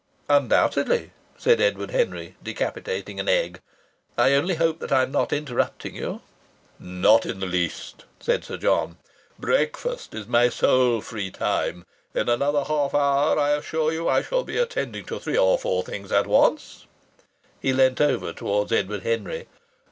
"Undoubtedly," 0.29 1.11
said 1.37 1.61
Edward 1.61 1.91
Henry, 1.91 2.35
decapitating 2.41 3.19
an 3.19 3.29
egg. 3.29 3.61
"I 4.17 4.33
only 4.33 4.55
hope 4.55 4.79
that 4.79 4.91
I'm 4.91 5.11
not 5.11 5.31
interrupting 5.31 5.93
you." 5.95 6.21
"Not 6.79 7.23
in 7.27 7.39
the 7.39 7.45
least," 7.45 8.05
said 8.19 8.43
Sir 8.43 8.57
John. 8.57 8.97
"Breakfast 9.37 10.15
is 10.15 10.25
my 10.25 10.49
sole 10.49 11.01
free 11.01 11.29
time. 11.29 11.85
In 12.15 12.29
another 12.29 12.63
half 12.63 12.95
hour 12.95 13.37
I 13.37 13.51
assure 13.51 13.93
you 13.93 14.09
I 14.09 14.23
shall 14.23 14.43
be 14.43 14.57
attending 14.57 15.05
to 15.05 15.19
three 15.19 15.37
or 15.37 15.59
four 15.59 15.83
things 15.83 16.11
at 16.11 16.25
once." 16.25 16.87
He 17.59 17.71
leant 17.71 18.01
over 18.01 18.33
towards 18.33 18.71
Edward 18.71 19.03
Henry. 19.03 19.45